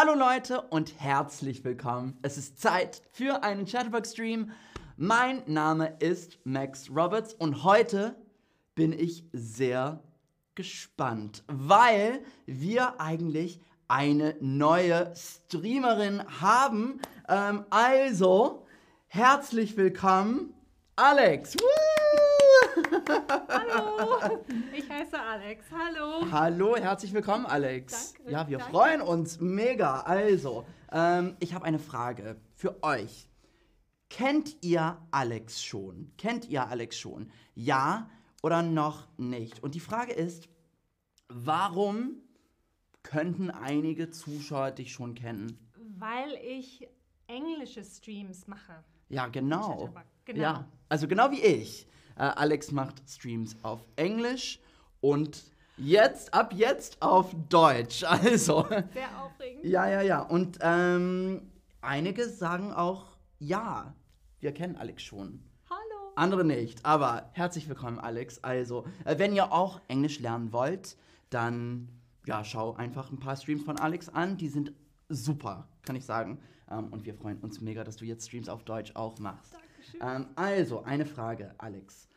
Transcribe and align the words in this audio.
Hallo 0.00 0.14
Leute 0.14 0.60
und 0.60 1.00
herzlich 1.00 1.64
willkommen. 1.64 2.16
Es 2.22 2.38
ist 2.38 2.60
Zeit 2.60 3.02
für 3.10 3.42
einen 3.42 3.66
Chatterbox-Stream. 3.66 4.52
Mein 4.96 5.42
Name 5.46 5.96
ist 5.98 6.38
Max 6.44 6.88
Roberts 6.88 7.34
und 7.34 7.64
heute 7.64 8.14
bin 8.76 8.92
ich 8.92 9.24
sehr 9.32 10.00
gespannt, 10.54 11.42
weil 11.48 12.22
wir 12.46 13.00
eigentlich 13.00 13.60
eine 13.88 14.36
neue 14.40 15.12
Streamerin 15.16 16.22
haben. 16.40 17.00
Ähm, 17.28 17.64
also, 17.68 18.68
herzlich 19.08 19.76
willkommen, 19.76 20.54
Alex. 20.94 21.56
Woo! 21.56 21.87
Hallo, 23.48 24.42
ich 24.72 24.88
heiße 24.88 25.20
Alex. 25.20 25.66
Hallo. 25.70 26.30
Hallo, 26.30 26.76
herzlich 26.76 27.12
willkommen, 27.12 27.46
Alex. 27.46 28.14
Danke, 28.14 28.30
ja, 28.30 28.48
wir 28.48 28.58
danke. 28.58 28.72
freuen 28.72 29.00
uns 29.00 29.40
mega. 29.40 30.00
Also, 30.00 30.64
ähm, 30.92 31.36
ich 31.40 31.54
habe 31.54 31.64
eine 31.64 31.78
Frage 31.78 32.36
für 32.54 32.82
euch. 32.82 33.28
Kennt 34.10 34.56
ihr 34.62 34.96
Alex 35.10 35.62
schon? 35.62 36.12
Kennt 36.16 36.48
ihr 36.48 36.66
Alex 36.68 36.98
schon? 36.98 37.30
Ja 37.54 38.08
oder 38.42 38.62
noch 38.62 39.08
nicht? 39.18 39.62
Und 39.62 39.74
die 39.74 39.80
Frage 39.80 40.12
ist, 40.12 40.48
warum 41.28 42.22
könnten 43.02 43.50
einige 43.50 44.10
Zuschauer 44.10 44.70
dich 44.70 44.92
schon 44.92 45.14
kennen? 45.14 45.58
Weil 45.98 46.38
ich 46.42 46.88
englische 47.26 47.84
Streams 47.84 48.46
mache. 48.46 48.84
Ja, 49.08 49.26
genau. 49.26 49.90
Genau. 50.24 50.40
Ja, 50.40 50.68
also 50.88 51.08
genau 51.08 51.30
wie 51.30 51.40
ich. 51.40 51.86
Äh, 52.18 52.22
Alex 52.34 52.72
macht 52.72 53.00
Streams 53.08 53.56
auf 53.62 53.84
Englisch 53.94 54.58
und 55.00 55.44
jetzt, 55.76 56.34
ab 56.34 56.52
jetzt 56.52 57.00
auf 57.00 57.34
Deutsch. 57.48 58.02
Also, 58.08 58.66
Sehr 58.92 59.22
aufregend. 59.22 59.64
ja, 59.64 59.88
ja, 59.88 60.02
ja. 60.02 60.22
Und 60.22 60.58
ähm, 60.60 61.42
einige 61.80 62.28
sagen 62.28 62.72
auch, 62.72 63.16
ja, 63.38 63.94
wir 64.40 64.52
kennen 64.52 64.74
Alex 64.74 65.04
schon. 65.04 65.44
Hallo. 65.70 66.12
Andere 66.16 66.44
nicht, 66.44 66.84
aber 66.84 67.30
herzlich 67.34 67.68
willkommen, 67.68 68.00
Alex. 68.00 68.42
Also, 68.42 68.84
äh, 69.04 69.16
wenn 69.18 69.32
ihr 69.32 69.52
auch 69.52 69.80
Englisch 69.86 70.18
lernen 70.18 70.52
wollt, 70.52 70.96
dann 71.30 71.88
ja, 72.26 72.42
schau 72.42 72.74
einfach 72.74 73.12
ein 73.12 73.20
paar 73.20 73.36
Streams 73.36 73.62
von 73.62 73.78
Alex 73.78 74.08
an. 74.08 74.36
Die 74.36 74.48
sind 74.48 74.72
super, 75.08 75.68
kann 75.82 75.94
ich 75.94 76.04
sagen. 76.04 76.40
Ähm, 76.68 76.88
und 76.88 77.06
wir 77.06 77.14
freuen 77.14 77.38
uns 77.38 77.60
mega, 77.60 77.84
dass 77.84 77.94
du 77.96 78.04
jetzt 78.04 78.26
Streams 78.26 78.48
auf 78.48 78.64
Deutsch 78.64 78.96
auch 78.96 79.20
machst. 79.20 79.52
Dankeschön. 79.52 79.67
Ähm, 80.00 80.26
also, 80.36 80.82
eine 80.82 81.06
Frage, 81.06 81.54
Alex. 81.58 82.08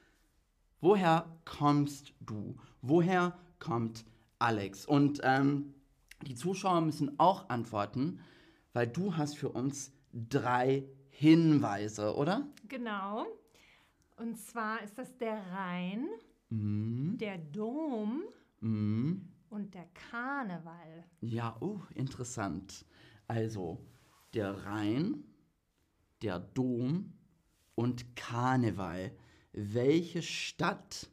Woher 0.80 1.26
kommst 1.46 2.14
du? 2.20 2.56
Woher 2.82 3.38
kommt 3.60 4.06
Alex? 4.40 4.86
Und 4.86 5.22
ähm, 5.24 5.74
die 6.24 6.36
Zuschauer 6.36 6.82
müssen 6.82 7.20
auch 7.20 7.50
antworten, 7.50 8.20
weil 8.74 8.88
du 8.88 9.16
hast 9.16 9.38
für 9.38 9.50
uns 9.50 9.92
drei 10.14 10.84
Hinweise, 11.10 12.16
oder? 12.16 12.48
Genau. 12.68 13.26
Und 14.18 14.38
zwar 14.38 14.82
ist 14.84 14.98
das 14.98 15.18
der 15.18 15.38
Rhein, 15.52 16.08
Mhm. 16.50 17.18
der 17.18 17.38
Dom 17.38 18.24
Mhm. 18.60 19.30
und 19.50 19.74
der 19.74 19.86
Karneval. 19.94 21.06
Ja, 21.22 21.56
oh, 21.62 21.80
interessant. 21.96 22.86
Also, 23.28 23.80
der 24.34 24.66
Rhein, 24.66 25.24
der 26.22 26.40
Dom 26.40 27.14
und 27.76 28.16
Karneval. 28.16 29.12
Welche 29.54 30.22
Stadt 30.22 31.10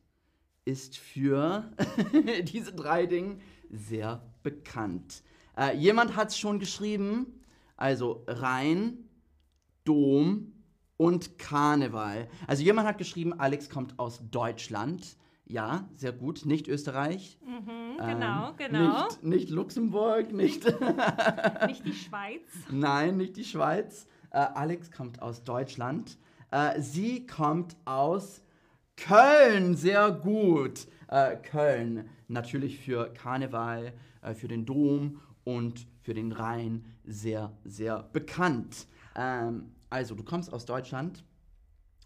ist 0.64 0.96
für 0.98 1.70
diese 2.44 2.72
drei 2.72 3.06
Dinge 3.06 3.38
sehr 3.70 4.22
bekannt? 4.42 5.22
Äh, 5.56 5.76
jemand 5.76 6.16
hat 6.16 6.28
es 6.28 6.38
schon 6.38 6.58
geschrieben. 6.58 7.26
Also 7.76 8.24
Rhein, 8.26 9.08
Dom 9.84 10.52
und 10.96 11.38
Karneval. 11.38 12.28
Also 12.46 12.62
jemand 12.62 12.88
hat 12.88 12.98
geschrieben, 12.98 13.38
Alex 13.38 13.70
kommt 13.70 13.98
aus 13.98 14.20
Deutschland. 14.30 15.16
Ja, 15.46 15.88
sehr 15.94 16.12
gut. 16.12 16.44
Nicht 16.44 16.68
Österreich. 16.68 17.38
Mhm, 17.44 17.70
Ähm, 18.00 18.06
genau, 18.06 18.52
genau. 18.58 19.04
Nicht, 19.06 19.22
nicht 19.22 19.50
Luxemburg, 19.50 20.32
nicht. 20.32 20.64
Nicht 21.66 21.86
die 21.86 21.92
Schweiz. 21.94 22.42
Nein, 22.70 23.16
nicht 23.16 23.36
die 23.36 23.44
Schweiz. 23.44 24.06
Äh, 24.30 24.38
Alex 24.38 24.90
kommt 24.90 25.22
aus 25.22 25.44
Deutschland. 25.44 26.18
Äh, 26.50 26.80
sie 26.80 27.26
kommt 27.26 27.76
aus 27.84 28.42
Köln. 28.96 29.76
Sehr 29.76 30.10
gut. 30.10 30.86
Äh, 31.08 31.36
Köln. 31.36 32.08
Natürlich 32.28 32.78
für 32.78 33.12
Karneval, 33.12 33.92
äh, 34.22 34.34
für 34.34 34.48
den 34.48 34.66
Dom 34.66 35.20
und 35.44 35.86
für 36.00 36.14
den 36.14 36.32
Rhein 36.32 36.84
sehr, 37.04 37.52
sehr 37.64 38.02
bekannt. 38.12 38.86
Ähm, 39.14 39.72
also, 39.90 40.14
du 40.14 40.22
kommst 40.22 40.52
aus 40.52 40.66
Deutschland. 40.66 41.24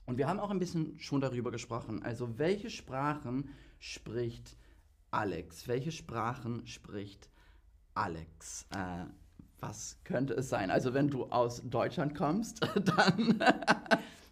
Und 0.06 0.19
wir 0.19 0.28
haben 0.28 0.41
auch 0.41 0.50
ein 0.50 0.58
bisschen 0.58 0.98
schon 0.98 1.20
darüber 1.20 1.50
gesprochen. 1.50 2.02
Also, 2.02 2.38
welche 2.38 2.70
Sprachen 2.70 3.50
spricht 3.78 4.56
Alex? 5.10 5.69
Welche 5.69 5.92
Sprachen 5.92 6.66
spricht 6.66 7.28
Alex? 7.94 8.66
Äh, 8.75 9.06
was 9.60 9.98
könnte 10.04 10.34
es 10.34 10.48
sein? 10.48 10.70
Also, 10.70 10.94
wenn 10.94 11.08
du 11.08 11.26
aus 11.26 11.62
Deutschland 11.64 12.14
kommst, 12.14 12.60
dann. 12.84 13.42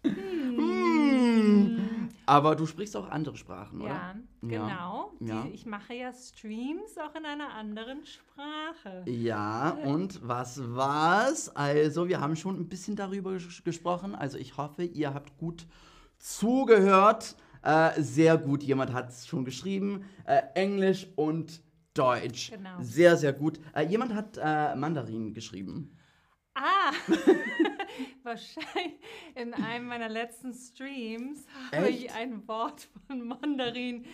Hm. 0.03 1.91
Aber 2.25 2.55
du 2.55 2.65
sprichst 2.65 2.95
auch 2.95 3.09
andere 3.09 3.35
Sprachen, 3.35 3.81
oder? 3.81 3.89
Ja, 3.89 4.15
genau. 4.41 5.11
Ja. 5.19 5.43
Die, 5.43 5.49
ich 5.49 5.65
mache 5.65 5.93
ja 5.93 6.13
Streams 6.13 6.97
auch 6.97 7.13
in 7.15 7.25
einer 7.25 7.53
anderen 7.53 8.05
Sprache. 8.05 9.03
Ja, 9.05 9.71
und 9.83 10.25
was 10.25 10.61
war's? 10.75 11.53
Also, 11.55 12.07
wir 12.07 12.21
haben 12.21 12.35
schon 12.35 12.59
ein 12.59 12.69
bisschen 12.69 12.95
darüber 12.95 13.33
ges 13.33 13.63
gesprochen. 13.63 14.15
Also, 14.15 14.37
ich 14.37 14.55
hoffe, 14.57 14.83
ihr 14.83 15.13
habt 15.13 15.37
gut 15.37 15.67
zugehört. 16.19 17.35
Äh, 17.63 18.01
sehr 18.01 18.37
gut, 18.37 18.63
jemand 18.63 18.93
hat 18.93 19.09
es 19.09 19.27
schon 19.27 19.45
geschrieben. 19.45 20.05
Äh, 20.25 20.41
Englisch 20.55 21.07
und 21.15 21.61
Deutsch. 21.93 22.51
Genau. 22.51 22.77
Sehr, 22.79 23.17
sehr 23.17 23.33
gut. 23.33 23.59
Äh, 23.75 23.87
jemand 23.87 24.13
hat 24.13 24.39
äh, 24.41 24.75
Mandarin 24.75 25.33
geschrieben. 25.33 25.97
Ah, 26.53 26.91
wahrscheinlich 28.23 28.99
in 29.35 29.53
einem 29.53 29.87
meiner 29.87 30.09
letzten 30.09 30.53
Streams 30.53 31.45
habe 31.71 31.87
Echt? 31.87 32.05
ich 32.05 32.13
ein 32.13 32.47
Wort 32.47 32.87
von 33.07 33.27
Mandarin 33.27 34.05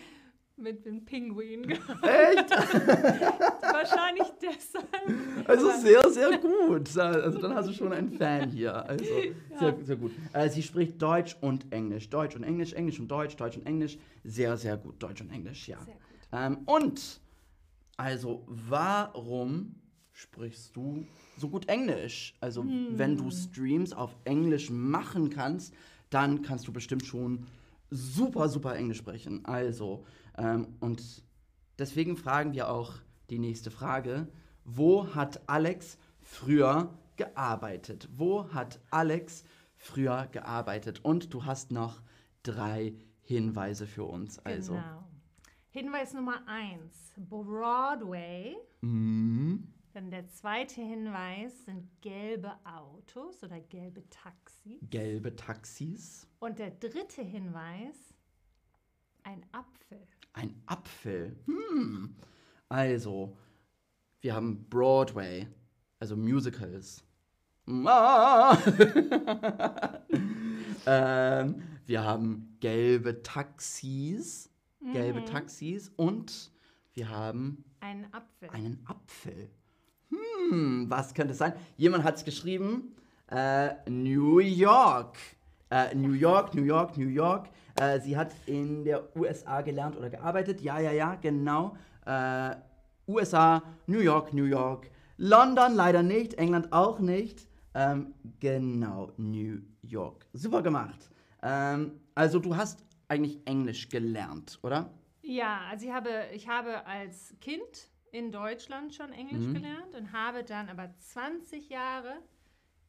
mit 0.56 0.84
dem 0.84 1.04
Pinguin 1.04 1.62
gehabt. 1.68 2.02
Echt? 2.04 2.50
Wahrscheinlich 3.62 4.26
deshalb. 4.42 5.48
Also 5.48 5.70
Aber- 5.70 5.78
sehr, 5.78 6.10
sehr 6.10 6.38
gut. 6.38 6.98
Also 6.98 7.38
dann 7.38 7.54
hast 7.54 7.68
du 7.68 7.72
schon 7.72 7.92
einen 7.92 8.10
Fan 8.10 8.50
hier. 8.50 8.74
Also 8.84 9.04
sehr, 9.58 9.76
sehr 9.84 9.96
gut. 9.96 10.10
Äh, 10.32 10.48
sie 10.48 10.62
spricht 10.62 11.00
Deutsch 11.00 11.36
und 11.40 11.72
Englisch. 11.72 12.10
Deutsch 12.10 12.34
und 12.34 12.42
Englisch, 12.42 12.72
Englisch 12.72 12.98
und 12.98 13.08
Deutsch, 13.08 13.36
Deutsch 13.36 13.56
und 13.56 13.66
Englisch. 13.66 13.98
Sehr, 14.24 14.56
sehr 14.56 14.76
gut. 14.76 15.00
Deutsch 15.00 15.20
und 15.20 15.30
Englisch, 15.30 15.68
ja. 15.68 15.78
Sehr 15.84 15.94
gut. 15.94 16.02
Ähm, 16.32 16.58
und, 16.66 17.20
also, 17.96 18.44
warum 18.48 19.76
sprichst 20.18 20.74
du 20.74 21.06
so 21.36 21.48
gut 21.48 21.68
Englisch? 21.68 22.34
Also, 22.40 22.64
wenn 22.90 23.16
du 23.16 23.30
Streams 23.30 23.92
auf 23.92 24.16
Englisch 24.24 24.68
machen 24.68 25.30
kannst, 25.30 25.72
dann 26.10 26.42
kannst 26.42 26.66
du 26.66 26.72
bestimmt 26.72 27.06
schon 27.06 27.46
super, 27.90 28.48
super 28.48 28.74
Englisch 28.74 28.98
sprechen. 28.98 29.44
Also, 29.44 30.04
ähm, 30.36 30.74
und 30.80 31.22
deswegen 31.78 32.16
fragen 32.16 32.52
wir 32.52 32.68
auch 32.68 32.94
die 33.30 33.38
nächste 33.38 33.70
Frage. 33.70 34.26
Wo 34.64 35.14
hat 35.14 35.40
Alex 35.48 35.98
früher 36.20 36.92
gearbeitet? 37.16 38.08
Wo 38.12 38.52
hat 38.52 38.80
Alex 38.90 39.44
früher 39.76 40.26
gearbeitet? 40.32 41.04
Und 41.04 41.32
du 41.32 41.44
hast 41.44 41.70
noch 41.70 42.02
drei 42.42 42.94
Hinweise 43.20 43.86
für 43.86 44.04
uns. 44.04 44.40
Also, 44.40 44.72
Genau. 44.72 45.04
Hinweis 45.70 46.12
Nummer 46.12 46.42
eins: 46.48 47.12
Broadway. 47.16 48.56
Mhm. 48.80 49.74
Dann 49.94 50.10
der 50.10 50.28
zweite 50.28 50.80
Hinweis 50.80 51.64
sind 51.64 51.88
gelbe 52.02 52.54
Autos 52.64 53.42
oder 53.42 53.58
gelbe 53.60 54.08
Taxis. 54.10 54.78
gelbe 54.90 55.34
Taxis, 55.34 56.26
Und 56.40 56.58
der 56.58 56.70
dritte 56.70 57.22
Hinweis: 57.22 58.14
ein 59.22 59.44
Apfel. 59.52 60.06
ein 60.34 60.54
Apfel. 60.66 61.36
Hm. 61.46 62.14
Also, 62.68 63.36
wir 64.20 64.34
haben 64.34 64.68
Broadway, 64.68 65.48
also 65.98 66.16
Musicals. 66.16 67.02
Ah. 67.66 68.56
ähm, 70.86 71.62
wir 71.86 72.02
haben 72.04 72.56
gelbe 72.60 73.22
Taxis, 73.22 74.50
gelbe 74.92 75.24
Taxis 75.24 75.90
und 75.96 76.50
wir 76.94 77.08
haben 77.10 77.64
Ein 77.80 78.12
Apfel. 78.12 78.48
einen 78.50 78.86
Apfel. 78.86 79.50
Hm, 80.10 80.86
was 80.88 81.14
könnte 81.14 81.32
es 81.32 81.38
sein? 81.38 81.52
Jemand 81.76 82.04
hat 82.04 82.16
es 82.16 82.24
geschrieben. 82.24 82.94
Äh, 83.30 83.70
New 83.88 84.38
York. 84.38 85.16
Äh, 85.70 85.94
New 85.94 86.12
York, 86.12 86.54
New 86.54 86.64
York, 86.64 86.96
New 86.96 87.08
York. 87.08 87.48
Äh, 87.74 88.00
sie 88.00 88.16
hat 88.16 88.32
in 88.46 88.84
der 88.84 89.14
USA 89.16 89.60
gelernt 89.60 89.96
oder 89.96 90.10
gearbeitet. 90.10 90.60
Ja, 90.60 90.80
ja, 90.80 90.92
ja, 90.92 91.14
genau. 91.16 91.76
Äh, 92.06 92.56
USA, 93.06 93.62
New 93.86 94.00
York, 94.00 94.32
New 94.32 94.44
York. 94.44 94.90
London 95.18 95.74
leider 95.74 96.02
nicht, 96.02 96.34
England 96.34 96.72
auch 96.72 97.00
nicht. 97.00 97.46
Ähm, 97.74 98.14
genau, 98.40 99.12
New 99.16 99.60
York. 99.82 100.26
Super 100.32 100.62
gemacht. 100.62 101.10
Ähm, 101.42 102.00
also 102.14 102.38
du 102.38 102.56
hast 102.56 102.84
eigentlich 103.08 103.40
Englisch 103.46 103.88
gelernt, 103.88 104.58
oder? 104.62 104.90
Ja, 105.22 105.60
also 105.70 105.86
ich 105.86 105.92
habe, 105.92 106.10
ich 106.32 106.48
habe 106.48 106.86
als 106.86 107.34
Kind 107.40 107.88
in 108.12 108.32
Deutschland 108.32 108.94
schon 108.94 109.12
Englisch 109.12 109.46
Mhm. 109.46 109.54
gelernt 109.54 109.94
und 109.94 110.12
habe 110.12 110.44
dann 110.44 110.68
aber 110.68 110.94
20 110.98 111.68
Jahre 111.68 112.14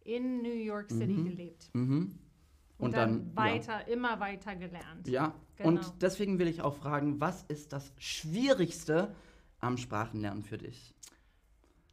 in 0.03 0.41
New 0.41 0.53
York 0.53 0.89
City 0.91 1.13
Mhm. 1.13 1.25
gelebt. 1.25 1.69
Mhm. 1.73 2.17
Und, 2.77 2.85
Und 2.85 2.95
dann, 2.95 3.33
dann, 3.35 3.45
ja. 3.47 3.53
weiter, 3.53 3.87
immer 3.89 4.19
weiter 4.19 4.55
gelernt. 4.55 5.07
Ja, 5.07 5.33
Genau. 5.57 5.69
und 5.69 6.01
deswegen 6.01 6.39
will 6.39 6.47
ich 6.47 6.61
auch 6.61 6.73
fragen, 6.75 7.19
was 7.19 7.43
ist 7.43 7.73
das 7.73 7.91
Schwierigste 7.97 9.13
am 9.59 9.75
Sprachenlernen 9.77 10.43
für 10.43 10.57
dich? 10.57 10.93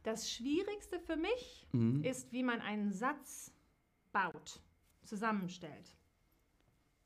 Das 0.03 0.31
Schwierigste 0.31 0.99
für 1.01 1.17
mich 1.17 1.67
Mhm. 1.73 2.03
ist, 2.03 2.31
wie 2.31 2.43
man 2.43 2.61
einen 2.61 2.93
Satz 2.93 3.51
baut, 4.13 4.61
zusammenstellt. 5.03 5.97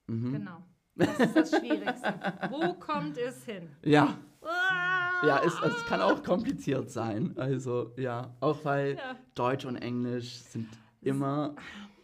Mhm. 0.05 0.31
Genau. 0.33 0.63
Das 0.93 1.19
ist 1.19 1.35
das 1.35 1.49
Schwierigste. 1.57 2.13
Wo 2.51 2.73
kommt 2.75 3.17
es 3.17 3.43
hin? 3.45 3.69
Ja, 3.83 4.19
Ah! 4.43 4.90
Ja, 5.25 5.41
es, 5.45 5.53
es 5.61 5.85
kann 5.85 6.01
auch 6.01 6.21
kompliziert 6.23 6.89
sein. 6.89 7.33
Also, 7.37 7.93
ja, 7.97 8.33
auch 8.39 8.63
weil 8.65 8.95
Ja. 8.95 9.15
Deutsch 9.35 9.65
und 9.65 9.75
Englisch 9.77 10.35
sind 10.39 10.67
immer, 11.01 11.55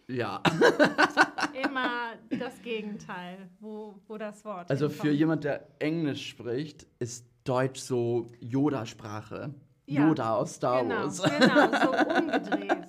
ja. 0.08 0.42
Immer 1.64 2.14
das 2.30 2.62
Gegenteil, 2.62 3.50
wo, 3.60 3.96
wo 4.08 4.18
das 4.18 4.46
Wort 4.46 4.70
Also 4.70 4.90
für 4.90 5.02
hinkommt. 5.04 5.20
jemand, 5.20 5.44
der 5.44 5.68
Englisch 5.80 6.30
spricht, 6.30 6.86
ist 7.00 7.26
Deutsch 7.44 7.80
so 7.80 8.28
Yoda-Sprache. 8.40 9.54
Ja, 9.88 10.08
Yoda 10.08 10.36
aus 10.36 10.56
Star 10.56 10.84
genau, 10.84 10.96
Wars. 10.96 11.22
Genau, 11.24 11.82
so 11.82 12.20
umgedreht. 12.22 12.88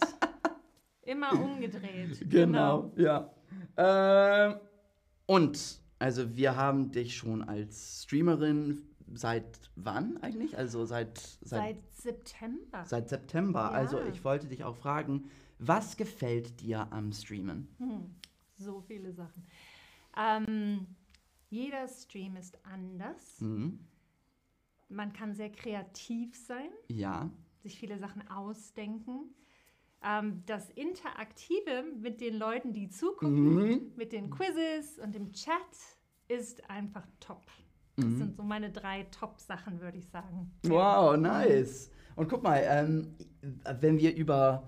Immer 1.02 1.32
umgedreht. 1.32 2.20
Genau, 2.28 2.92
ja. 2.96 3.30
Ähm, 3.76 4.56
und, 5.26 5.80
also 5.98 6.36
wir 6.36 6.56
haben 6.56 6.90
dich 6.90 7.16
schon 7.16 7.42
als 7.42 8.02
Streamerin 8.04 8.82
seit 9.14 9.70
wann 9.76 10.16
eigentlich? 10.18 10.56
Also 10.56 10.84
seit, 10.84 11.18
seit, 11.18 11.76
Seit 11.76 11.92
September. 11.92 12.84
seit 12.84 13.08
September. 13.08 13.60
Ja. 13.60 13.70
Also 13.70 14.00
ich 14.02 14.24
wollte 14.24 14.48
dich 14.48 14.64
auch 14.64 14.76
fragen, 14.76 15.30
was 15.58 15.96
gefällt 15.96 16.60
dir 16.60 16.92
am 16.92 17.12
Streamen? 17.12 17.68
Hm, 17.78 18.14
so 18.56 18.80
viele 18.80 19.12
Sachen. 19.12 19.44
Ähm, 20.16 20.86
jeder 21.50 21.88
Stream 21.88 22.36
ist 22.36 22.58
anders. 22.64 23.40
Mhm. 23.40 23.80
Man 24.88 25.12
kann 25.12 25.34
sehr 25.34 25.50
kreativ 25.50 26.34
sein, 26.36 26.70
Ja. 26.88 27.30
sich 27.62 27.78
viele 27.78 27.98
Sachen 27.98 28.26
ausdenken. 28.28 29.34
Ähm, 30.02 30.42
das 30.46 30.70
Interaktive 30.70 31.82
mit 32.00 32.20
den 32.20 32.36
Leuten, 32.38 32.72
die 32.72 32.88
zugucken, 32.88 33.54
Mhm. 33.54 33.92
mit 33.96 34.12
den 34.12 34.30
Quizzes 34.30 34.98
und 34.98 35.14
dem 35.14 35.32
Chat 35.32 35.52
ist 36.28 36.68
einfach 36.70 37.06
top. 37.20 37.42
Das 37.98 38.06
Mhm. 38.06 38.18
sind 38.18 38.36
so 38.36 38.44
meine 38.44 38.70
drei 38.70 39.06
Top-Sachen, 39.10 39.80
würde 39.80 39.98
ich 39.98 40.06
sagen. 40.08 40.52
Wow, 40.62 41.16
nice. 41.16 41.90
Und 42.14 42.28
guck 42.28 42.44
mal, 42.44 42.62
ähm, 42.64 43.08
wenn 43.80 43.98
wir 43.98 44.14
über 44.14 44.62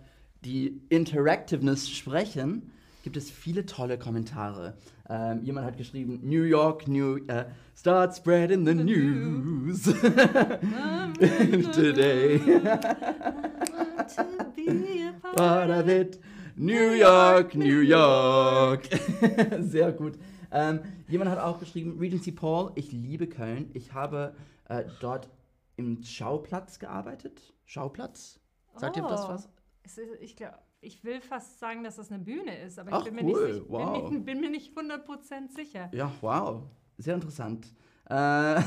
die 0.44 0.80
Interactiveness 0.88 1.88
sprechen, 1.88 2.72
gibt 3.04 3.16
es 3.16 3.30
viele 3.30 3.64
tolle 3.66 3.98
Kommentare. 3.98 4.74
Ähm, 5.08 5.42
jemand 5.44 5.64
hat 5.66 5.76
geschrieben, 5.76 6.18
New 6.24 6.42
York, 6.42 6.88
New, 6.88 7.18
äh, 7.28 7.44
start 7.76 8.16
spreading 8.16 8.66
the 8.66 8.74
news 8.74 9.82
today. 11.72 12.38
To 12.38 14.24
be 14.56 15.02
a 15.06 15.12
part 15.22 15.36
Part 15.36 15.70
of 15.70 15.88
it, 15.88 16.18
New 16.56 16.92
York, 16.94 17.54
New 17.54 17.80
York. 17.80 18.88
Sehr 19.60 19.92
gut. 19.92 20.14
Ähm, 20.52 20.80
jemand 21.08 21.30
hat 21.30 21.38
auch 21.38 21.58
geschrieben, 21.60 21.98
Regency 21.98 22.32
Paul, 22.32 22.72
ich 22.74 22.92
liebe 22.92 23.28
Köln. 23.28 23.70
Ich 23.74 23.92
habe 23.92 24.34
äh, 24.68 24.84
dort 25.00 25.28
im 25.76 26.02
Schauplatz 26.02 26.78
gearbeitet. 26.78 27.54
Schauplatz? 27.64 28.40
Sagt 28.76 28.96
ihr 28.96 29.02
das 29.02 29.24
Oh. 29.24 29.28
was? 29.28 29.48
Ist, 29.82 29.98
ich, 30.20 30.36
glaub, 30.36 30.58
ich 30.80 31.04
will 31.04 31.20
fast 31.20 31.58
sagen, 31.58 31.84
dass 31.84 31.96
das 31.96 32.10
eine 32.10 32.22
Bühne 32.22 32.58
ist, 32.62 32.78
aber 32.78 32.92
Ach, 32.92 32.98
ich 32.98 33.12
bin 33.12 33.14
mir, 33.14 33.32
cool, 33.32 33.52
nicht, 33.52 33.68
wow. 33.68 33.92
bin, 34.08 34.12
nicht, 34.18 34.24
bin 34.26 34.40
mir 34.40 34.50
nicht 34.50 34.76
100% 34.76 35.54
sicher. 35.54 35.88
Ja, 35.92 36.12
wow. 36.20 36.62
Sehr 36.98 37.14
interessant. 37.14 37.74
Äh, 38.08 38.14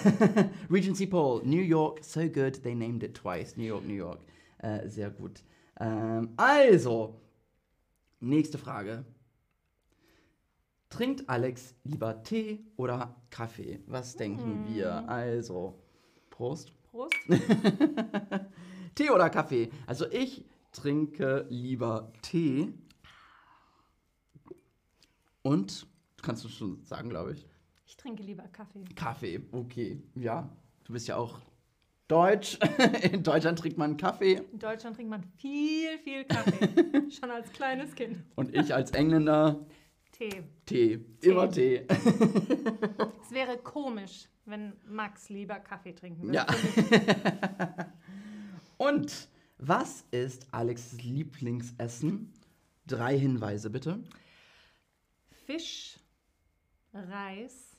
Regency 0.72 1.06
Paul, 1.06 1.42
New 1.44 1.62
York, 1.62 2.04
so 2.04 2.22
good, 2.22 2.64
they 2.64 2.74
named 2.74 3.04
it 3.04 3.16
twice. 3.16 3.58
New 3.58 3.66
York, 3.66 3.86
New 3.86 3.94
York. 3.94 4.20
Äh, 4.60 4.88
sehr 4.88 5.10
gut. 5.12 5.44
Ähm, 5.80 6.30
also, 6.38 7.20
nächste 8.20 8.58
Frage. 8.58 9.06
Trinkt 10.94 11.28
Alex 11.28 11.74
lieber 11.84 12.22
Tee 12.22 12.63
oder 12.78 13.16
Kaffee? 13.31 13.80
Was 13.88 14.16
denken 14.16 14.68
Hm. 14.68 14.75
wir? 14.75 15.10
Also, 15.10 15.80
Prost. 16.30 16.72
Prost. 16.84 17.16
Tee 18.94 19.10
oder 19.10 19.31
Kaffee? 19.31 19.72
Also, 19.88 20.06
ich 20.12 20.45
trinke 20.72 21.48
lieber 21.50 22.13
Tee. 22.22 22.72
Und, 25.42 25.88
kannst 26.22 26.44
du 26.45 26.50
schon 26.50 26.84
sagen, 26.84 27.10
glaube 27.10 27.34
ich. 27.34 27.48
Ich 27.88 27.98
trinke 27.98 28.22
lieber 28.22 28.44
Kaffee. 28.50 28.84
Kaffee, 28.96 29.42
okay, 29.51 30.00
ja. 30.13 30.48
Du 30.84 30.94
bist 30.94 31.07
ja 31.07 31.16
auch 31.16 31.39
deutsch. 32.07 32.60
In 33.12 33.24
Deutschland 33.24 33.57
trinkt 33.57 33.80
man 33.80 33.98
Kaffee. 33.98 34.44
In 34.51 34.60
Deutschland 34.60 34.96
trinkt 34.96 35.10
man 35.10 35.24
viel, 35.38 35.98
viel 36.04 36.24
Kaffee. 36.25 37.10
Schon 37.10 37.31
als 37.31 37.51
kleines 37.51 37.96
Kind. 37.96 38.24
Und 38.36 38.56
ich 38.56 38.75
als 38.75 38.92
Engländer 38.92 39.66
Tee. 40.13 40.44
Tee. 40.65 41.06
Immer 41.21 41.50
Tee. 41.50 41.86
Es 43.24 43.31
wäre 43.31 43.57
komisch, 43.57 44.30
wenn 44.45 44.74
Max 44.86 45.30
lieber 45.30 45.60
Kaffee 45.60 45.94
trinken 45.94 46.27
würde. 46.27 46.36
Ja. 46.36 46.48
Und 48.77 49.27
was 49.57 50.06
ist 50.12 50.48
Alex' 50.51 50.94
Lieblingsessen? 51.01 52.31
Drei 52.86 53.18
Hinweise 53.18 53.69
bitte. 53.69 54.04
Fisch, 55.45 56.00
Reis, 56.94 57.75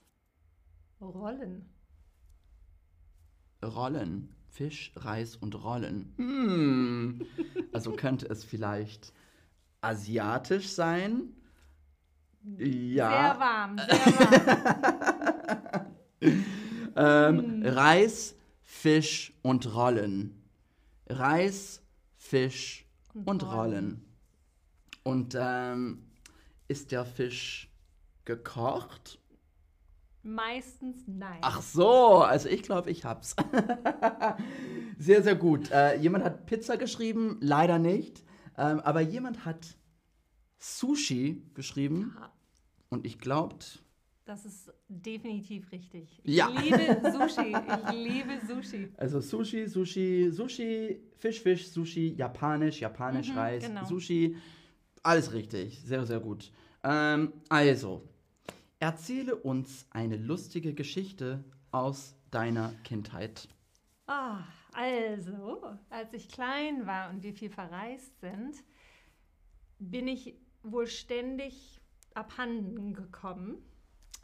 Rollen. 1.01 1.69
Rollen. 3.63 4.35
Fisch, 4.49 4.93
Reis 4.97 5.37
und 5.37 5.63
Rollen. 5.63 6.15
Hm. 6.17 7.27
Also 7.73 7.93
könnte 7.93 8.27
es 8.27 8.45
vielleicht 8.45 9.13
asiatisch 9.81 10.69
sein? 10.69 11.35
Ja. 12.59 13.11
Sehr 13.11 13.41
warm, 13.41 13.79
sehr 13.79 14.07
warm. 14.87 15.87
Ähm, 16.97 17.63
Reis, 17.65 18.37
Fisch 18.63 19.33
und 19.43 19.75
Rollen. 19.75 20.43
Reis, 21.09 21.83
Fisch 22.17 22.87
und, 23.13 23.27
Und 23.29 23.43
Rollen. 23.43 23.55
Rollen. 23.55 24.05
Und 25.03 25.37
ähm, 25.39 26.07
ist 26.69 26.93
der 26.93 27.05
Fisch 27.05 27.71
gekocht? 28.25 29.19
Meistens 30.23 31.05
nein. 31.07 31.39
Ach 31.43 31.61
so, 31.61 32.23
also 32.23 32.49
ich 32.49 32.63
glaube, 32.63 32.91
ich 32.91 33.05
hab's. 33.05 33.37
sehr, 34.99 35.23
sehr 35.23 35.35
gut. 35.35 35.71
Äh, 35.71 35.97
jemand 35.97 36.25
hat 36.25 36.47
Pizza 36.47 36.79
geschrieben, 36.79 37.37
leider 37.41 37.79
nicht. 37.79 38.25
Ähm, 38.57 38.81
aber 38.81 39.03
jemand 39.03 39.45
hat 39.45 39.77
Sushi 40.59 41.43
geschrieben. 41.53 42.17
Ja. 42.19 42.31
Und 42.95 43.05
ich 43.05 43.19
glaubt, 43.19 43.83
Das 44.25 44.47
ist 44.47 44.73
definitiv 44.89 45.71
richtig. 45.73 46.21
Ich 46.23 46.37
Ja. 46.37 46.49
liebe 46.49 47.01
Sushi. 47.13 47.57
Ich 47.57 47.89
liebe 47.91 48.41
Sushi. 48.47 48.93
Also 48.97 49.21
Sushi, 49.21 49.67
Sushi, 49.67 50.31
Sushi, 50.31 51.01
Fisch, 51.17 51.41
Fisch, 51.43 51.69
Sushi, 51.69 52.15
Japanisch, 52.17 52.81
Japanisch, 52.81 53.31
Mhm, 53.33 53.37
Reis, 53.39 53.67
genau. 53.67 53.85
Sushi. 53.85 54.37
Alles 55.03 55.33
richtig. 55.33 55.83
Sehr, 55.85 56.07
sehr 56.07 56.21
gut. 56.21 56.53
Ähm, 56.85 57.33
also, 57.49 58.09
erzähle 58.79 59.35
uns 59.35 59.87
eine 59.91 60.17
lustige 60.17 60.73
Geschichte 60.73 61.43
aus 61.73 62.15
deiner 62.31 62.73
Kindheit. 62.85 63.49
Ah, 64.07 64.45
also, 64.73 65.61
als 65.91 66.13
ich 66.15 66.29
klein 66.29 66.87
war 66.87 67.11
und 67.11 67.25
wir 67.25 67.35
viel 67.35 67.51
verreist 67.51 68.21
sind, 68.21 68.55
bin 69.81 70.07
ich 70.07 70.35
wohl 70.63 70.87
ständig 70.87 71.81
abhanden 72.15 72.95
gekommen. 72.95 73.63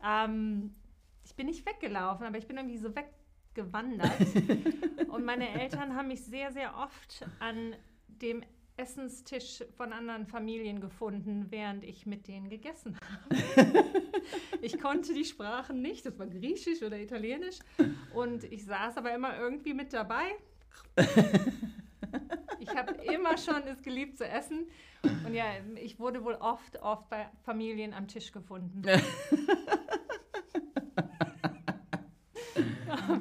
Ähm, 0.03 0.75
ich 1.25 1.35
bin 1.35 1.47
nicht 1.47 1.67
weggelaufen, 1.67 2.27
aber 2.27 2.39
ich 2.39 2.47
bin 2.47 2.57
irgendwie 2.57 2.79
so 2.79 2.91
weggewandert. 2.95 4.11
und 5.09 5.25
meine 5.25 5.49
Eltern 5.61 5.95
haben 5.95 6.09
mich 6.09 6.25
sehr, 6.25 6.53
sehr 6.53 6.77
oft 6.77 7.27
an 7.41 7.75
dem 8.09 8.43
Essenstisch 8.77 9.63
von 9.77 9.93
anderen 9.93 10.27
Familien 10.27 10.81
gefunden, 10.81 11.47
während 11.51 11.85
ich 11.85 12.07
mit 12.07 12.27
denen 12.29 12.49
gegessen 12.49 12.97
habe. 12.97 13.85
ich 14.63 14.81
konnte 14.81 15.13
die 15.13 15.25
Sprachen 15.25 15.83
nicht, 15.83 16.07
das 16.07 16.19
war 16.19 16.27
Griechisch 16.27 16.83
oder 16.83 16.99
Italienisch. 16.99 17.59
Und 18.15 18.45
ich 18.45 18.65
saß 18.65 18.97
aber 18.97 19.15
immer 19.15 19.39
irgendwie 19.39 19.75
mit 19.75 19.93
dabei. 19.93 20.25
Ich 22.71 22.77
habe 22.77 22.93
immer 23.12 23.37
schon 23.37 23.62
es 23.67 23.83
geliebt 23.83 24.19
zu 24.19 24.27
essen. 24.27 24.69
Und 25.03 25.35
ja, 25.35 25.45
ich 25.77 25.99
wurde 25.99 26.25
wohl 26.25 26.35
oft, 26.35 26.81
oft 26.83 27.09
bei 27.09 27.29
Familien 27.45 27.95
am 27.95 28.07
Tisch 28.07 28.33
gefunden. 28.33 28.83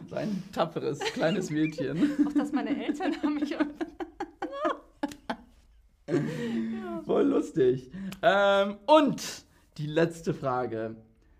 So 0.08 0.16
ein 0.16 0.44
tapferes 0.52 1.00
kleines 1.00 1.50
Mädchen. 1.50 2.28
Auch 2.28 2.34
dass 2.34 2.52
meine 2.52 2.86
Eltern 2.86 3.16
haben 3.22 3.36
mich. 3.36 3.56
Voll 7.06 7.28
lustig. 7.28 7.92
Ähm, 8.22 8.78
und 8.88 9.46
die 9.78 9.88
letzte 9.88 10.34
Frage. 10.34 10.96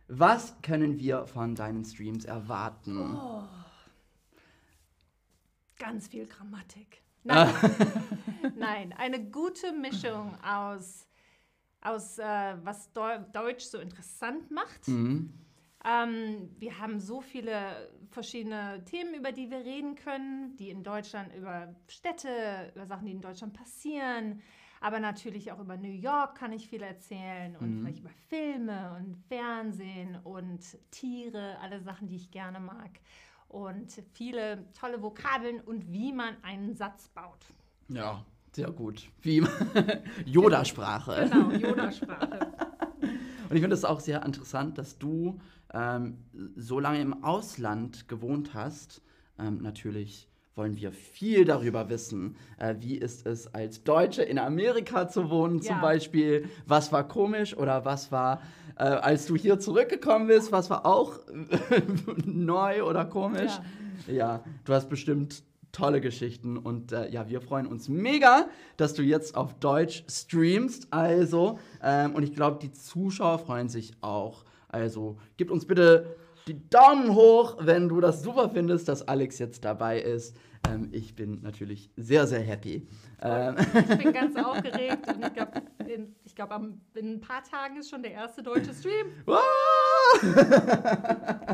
Was 0.08 0.60
können 0.64 1.00
wir 1.00 1.28
von 1.28 1.54
deinen 1.54 1.86
Streams 1.86 2.26
erwarten? 2.26 3.16
Oh. 3.16 3.44
Ganz 5.78 6.08
viel 6.08 6.26
Grammatik. 6.26 7.04
Nein, 7.30 7.56
Nein 8.56 8.94
eine 8.94 9.24
gute 9.30 9.72
Mischung 9.74 10.36
aus, 10.44 11.08
aus 11.82 12.18
äh, 12.20 12.56
was 12.64 12.92
Deu 12.94 13.20
Deutsch 13.32 13.66
so 13.66 13.80
interessant 13.80 14.50
macht. 14.52 14.88
Mhm. 14.88 15.34
Ähm, 15.86 16.50
wir 16.60 16.78
haben 16.80 17.00
so 17.00 17.22
viele 17.22 17.90
verschiedene 18.12 18.84
Themen, 18.86 19.14
über 19.14 19.32
die 19.32 19.50
wir 19.50 19.60
reden 19.60 19.96
können, 19.96 20.56
die 20.58 20.70
in 20.72 20.84
Deutschland 20.84 21.34
über 21.34 21.74
Städte, 21.88 22.72
über 22.76 22.86
Sachen, 22.86 23.06
die 23.06 23.14
in 23.14 23.22
Deutschland 23.22 23.54
passieren, 23.54 24.42
aber 24.82 25.00
natürlich 25.00 25.52
auch 25.52 25.60
über 25.60 25.78
New 25.78 25.92
York 25.92 26.36
kann 26.36 26.52
ich 26.52 26.68
viel 26.68 26.82
erzählen 26.82 27.56
und 27.56 27.70
Mhm. 27.70 27.80
vielleicht 27.80 28.00
über 28.00 28.10
Filme 28.28 28.96
und 28.98 29.16
Fernsehen 29.28 30.18
und 30.24 30.78
Tiere, 30.92 31.58
alle 31.62 31.80
Sachen, 31.82 32.08
die 32.10 32.16
ich 32.18 32.32
gerne 32.32 32.60
mag. 32.60 32.92
Und 33.50 33.92
viele 34.14 34.66
tolle 34.74 35.02
Vokabeln 35.02 35.60
und 35.60 35.92
wie 35.92 36.14
man 36.14 36.36
einen 36.44 36.76
Satz 36.76 37.10
baut. 37.10 37.46
Ja, 37.90 38.24
sehr 38.52 38.72
gut. 38.72 39.10
Wie 39.22 39.44
Yoda-Sprache. 40.26 41.30
Genau, 41.30 41.52
Yoda-Sprache. 41.52 42.52
Und 43.50 43.56
ich 43.56 43.62
finde 43.62 43.76
es 43.76 43.84
auch 43.84 44.00
sehr 44.00 44.24
interessant, 44.24 44.78
dass 44.78 45.00
du 45.00 45.40
ähm, 45.74 46.20
so 46.56 46.80
lange 46.80 47.02
im 47.02 47.24
Ausland 47.24 48.08
gewohnt 48.08 48.54
hast. 48.54 49.02
Ähm, 49.40 49.64
natürlich 49.64 50.29
wollen 50.60 50.76
wir 50.76 50.92
viel 50.92 51.46
darüber 51.46 51.90
wissen. 51.90 52.36
Äh, 52.58 52.76
wie 52.80 52.98
ist 52.98 53.26
es 53.26 53.48
als 53.54 53.84
Deutsche 53.84 54.22
in 54.24 54.38
Amerika 54.38 55.08
zu 55.08 55.30
wohnen 55.30 55.62
zum 55.62 55.78
Ja. 55.78 55.82
Beispiel? 55.82 56.50
Was 56.68 56.92
war 56.92 57.08
komisch 57.08 57.56
oder 57.58 57.86
was 57.86 58.12
war, 58.12 58.42
äh, 58.78 58.84
als 58.84 59.26
du 59.26 59.36
hier 59.38 59.58
zurückgekommen 59.60 60.28
bist, 60.28 60.52
was 60.52 60.70
war 60.70 60.86
auch 60.86 61.20
neu 62.26 62.84
oder 62.84 63.06
komisch? 63.06 63.54
Ja. 64.08 64.14
Ja, 64.14 64.44
du 64.66 64.74
hast 64.74 64.90
bestimmt 64.90 65.44
tolle 65.72 66.02
Geschichten 66.02 66.58
und 66.58 66.92
äh, 66.92 67.10
ja, 67.10 67.30
wir 67.30 67.42
freuen 67.42 67.68
uns 67.68 67.88
mega, 67.90 68.48
dass 68.76 68.94
du 68.94 69.02
jetzt 69.04 69.36
auf 69.36 69.54
Deutsch 69.60 70.04
streamst. 70.10 70.88
Also, 70.92 71.60
ähm, 71.84 72.16
und 72.16 72.24
ich 72.24 72.34
glaube, 72.34 72.60
die 72.62 72.72
Zuschauer 72.72 73.40
freuen 73.40 73.70
sich 73.70 73.92
auch. 74.02 74.44
Also, 74.68 75.18
gib 75.38 75.52
uns 75.52 75.66
bitte 75.66 76.16
die 76.48 76.70
Daumen 76.70 77.14
hoch, 77.14 77.58
wenn 77.60 77.88
du 77.90 78.02
das 78.02 78.24
super 78.24 78.50
findest, 78.50 78.88
dass 78.88 79.08
Alex 79.08 79.38
jetzt 79.38 79.64
dabei 79.64 80.00
ist. 80.02 80.36
Ähm, 80.74 80.90
ich 80.92 81.16
bin 81.16 81.42
natürlich 81.42 81.90
sehr, 81.96 82.28
sehr 82.28 82.42
happy. 82.42 82.88
Ähm, 83.22 83.56
Ich 83.90 83.98
bin 83.98 84.14
ganz 84.14 84.36
aufgeregt 84.44 85.08
und 85.08 85.26
ich 85.26 85.34
glaube, 85.34 85.62
ich 86.24 86.36
glaub, 86.36 86.52
in 86.96 87.14
ein 87.16 87.20
paar 87.22 87.44
Tagen 87.44 87.78
ist 87.78 87.90
schon 87.90 88.02
der 88.04 88.12
erste 88.12 88.44
deutsche 88.44 88.74
Stream. 88.74 89.08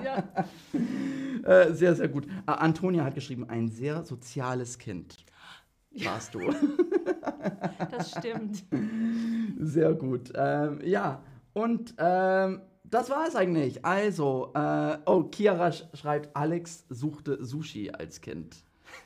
Ja. 0.03 0.23
äh, 1.43 1.73
sehr, 1.73 1.95
sehr 1.95 2.07
gut. 2.07 2.25
Äh, 2.25 2.51
Antonia 2.51 3.03
hat 3.03 3.15
geschrieben, 3.15 3.49
ein 3.49 3.67
sehr 3.69 4.03
soziales 4.03 4.77
Kind 4.77 5.25
warst 5.91 6.33
du. 6.35 6.39
Das 7.91 8.11
stimmt. 8.11 8.63
Sehr 9.59 9.93
gut. 9.93 10.31
Ähm, 10.35 10.79
ja, 10.83 11.23
und 11.53 11.93
ähm, 11.97 12.61
das 12.83 13.09
war 13.09 13.27
es 13.27 13.35
eigentlich. 13.35 13.83
Also, 13.85 14.51
äh, 14.55 14.97
oh, 15.05 15.29
Chiara 15.33 15.71
sch 15.71 15.83
schreibt, 15.93 16.35
Alex 16.35 16.85
suchte 16.89 17.43
Sushi 17.43 17.91
als 17.91 18.21
Kind. 18.21 18.57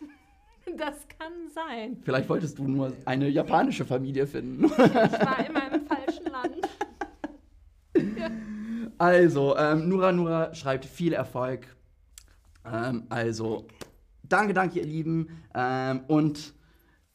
Das 0.77 1.07
kann 1.17 1.33
sein. 1.51 1.97
Vielleicht 2.03 2.29
wolltest 2.29 2.59
du 2.59 2.67
nur 2.67 2.93
eine 3.05 3.27
japanische 3.27 3.85
Familie 3.85 4.27
finden. 4.27 4.65
Ich 4.65 4.77
war 4.77 5.43
immer 5.43 5.73
im 5.73 5.87
falschen 5.87 6.25
Land. 6.25 6.69
Also, 8.99 9.55
ähm, 9.57 9.87
Nura 9.87 10.11
Nura 10.11 10.53
schreibt 10.53 10.83
viel 10.85 11.13
Erfolg. 11.13 11.73
Ähm, 12.65 13.03
also, 13.07 13.65
danke, 14.23 14.53
danke, 14.53 14.79
ihr 14.79 14.85
Lieben. 14.85 15.29
Ähm, 15.55 16.01
und 16.07 16.53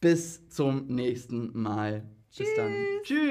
bis 0.01 0.49
zum 0.49 0.87
nächsten 0.87 1.51
Mal. 1.53 2.05
Bis 2.37 2.49
dann. 2.57 2.73
Tschüss. 3.03 3.25